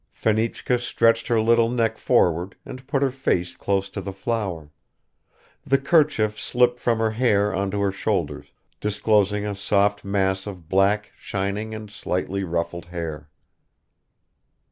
[0.11, 4.71] Fenichka stretched her little neck forward and put her face close to the flower,...
[5.63, 10.67] The kerchief slipped from her hair on to her shoulders, disclosing a soft mass of
[10.67, 13.29] black shining and slightly ruffled hair.